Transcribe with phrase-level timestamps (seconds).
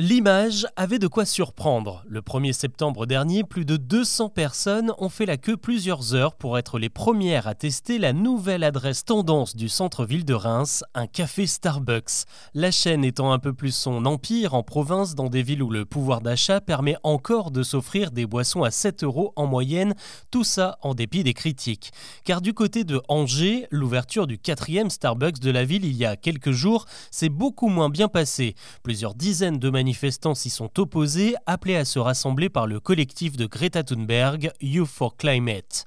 [0.00, 2.04] L'image avait de quoi surprendre.
[2.06, 6.56] Le 1er septembre dernier, plus de 200 personnes ont fait la queue plusieurs heures pour
[6.56, 11.48] être les premières à tester la nouvelle adresse tendance du centre-ville de Reims, un café
[11.48, 12.26] Starbucks.
[12.54, 15.84] La chaîne étant un peu plus son empire en province dans des villes où le
[15.84, 19.96] pouvoir d'achat permet encore de s'offrir des boissons à 7 euros en moyenne,
[20.30, 21.90] tout ça en dépit des critiques.
[22.22, 26.14] Car du côté de Angers, l'ouverture du quatrième Starbucks de la ville il y a
[26.14, 28.54] quelques jours s'est beaucoup moins bien passée.
[28.84, 29.87] Plusieurs dizaines de manifestants
[30.34, 35.16] s'y sont opposés, appelés à se rassembler par le collectif de Greta Thunberg, Youth for
[35.16, 35.86] Climate.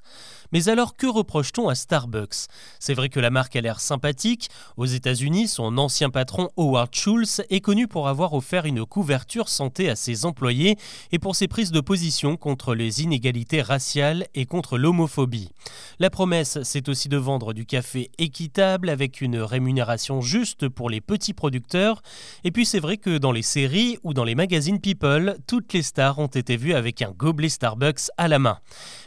[0.52, 2.46] Mais alors que reproche-t-on à Starbucks?
[2.78, 4.50] C'est vrai que la marque a l'air sympathique.
[4.76, 9.88] Aux États-Unis, son ancien patron Howard Schultz est connu pour avoir offert une couverture santé
[9.88, 10.76] à ses employés
[11.10, 15.50] et pour ses prises de position contre les inégalités raciales et contre l'homophobie.
[15.98, 21.00] La promesse, c'est aussi de vendre du café équitable avec une rémunération juste pour les
[21.00, 22.02] petits producteurs.
[22.44, 25.82] Et puis c'est vrai que dans les séries ou dans les magazines People, toutes les
[25.82, 28.58] stars ont été vues avec un gobelet Starbucks à la main.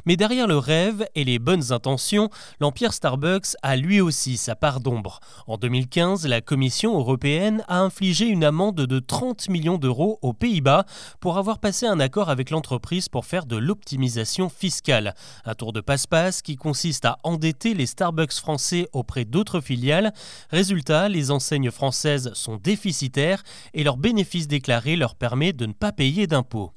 [0.05, 4.79] Mais derrière le rêve et les bonnes intentions, l'empire Starbucks a lui aussi sa part
[4.79, 5.19] d'ombre.
[5.47, 10.85] En 2015, la Commission européenne a infligé une amende de 30 millions d'euros aux Pays-Bas
[11.19, 15.13] pour avoir passé un accord avec l'entreprise pour faire de l'optimisation fiscale.
[15.45, 20.13] Un tour de passe-passe qui consiste à endetter les Starbucks français auprès d'autres filiales.
[20.49, 25.91] Résultat, les enseignes françaises sont déficitaires et leur bénéfice déclaré leur permet de ne pas
[25.91, 26.71] payer d'impôts.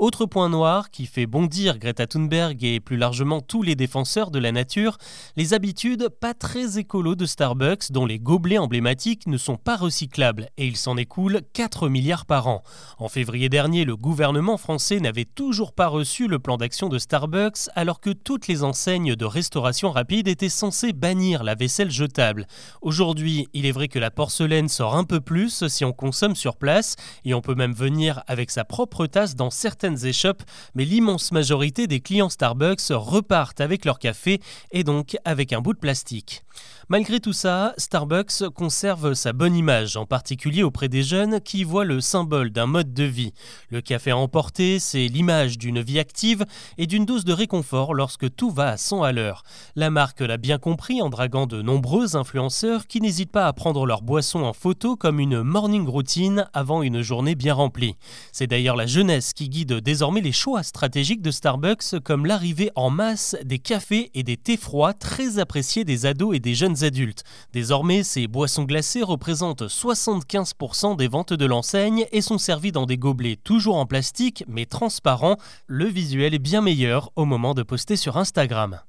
[0.00, 4.38] Autre point noir qui fait bondir Greta Thunberg et plus largement tous les défenseurs de
[4.38, 4.96] la nature,
[5.36, 10.48] les habitudes pas très écolo de Starbucks dont les gobelets emblématiques ne sont pas recyclables
[10.56, 12.62] et il s'en écoule 4 milliards par an.
[12.96, 17.68] En février dernier, le gouvernement français n'avait toujours pas reçu le plan d'action de Starbucks
[17.74, 22.46] alors que toutes les enseignes de restauration rapide étaient censées bannir la vaisselle jetable.
[22.80, 26.56] Aujourd'hui, il est vrai que la porcelaine sort un peu plus si on consomme sur
[26.56, 30.42] place et on peut même venir avec sa propre tasse dans certaines échoppent,
[30.74, 34.40] mais l'immense majorité des clients Starbucks repartent avec leur café
[34.72, 36.42] et donc avec un bout de plastique.
[36.88, 41.84] Malgré tout ça, Starbucks conserve sa bonne image, en particulier auprès des jeunes qui voient
[41.84, 43.32] le symbole d'un mode de vie.
[43.68, 46.44] Le café emporté, c'est l'image d'une vie active
[46.78, 49.44] et d'une dose de réconfort lorsque tout va à 100 à l'heure.
[49.76, 53.86] La marque l'a bien compris en draguant de nombreux influenceurs qui n'hésitent pas à prendre
[53.86, 57.94] leur boisson en photo comme une morning routine avant une journée bien remplie.
[58.32, 62.90] C'est d'ailleurs la jeunesse qui guide désormais les choix stratégiques de Starbucks comme l'arrivée en
[62.90, 67.24] masse des cafés et des thés froids très appréciés des ados et des jeunes adultes.
[67.52, 72.98] Désormais, ces boissons glacées représentent 75% des ventes de l'enseigne et sont servies dans des
[72.98, 75.36] gobelets toujours en plastique mais transparents.
[75.66, 78.80] Le visuel est bien meilleur au moment de poster sur Instagram.